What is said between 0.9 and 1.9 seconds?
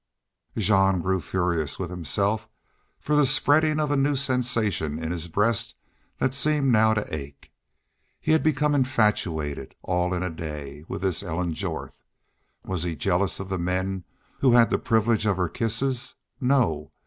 grew furious